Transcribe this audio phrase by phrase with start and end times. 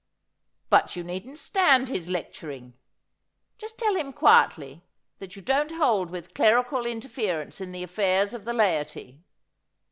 [0.71, 2.73] 'But you needn't stand his lecturing.
[3.59, 4.83] J ust tell him quietly
[5.19, 9.21] that you don't hold with clerical interference in the affairs of the laity.'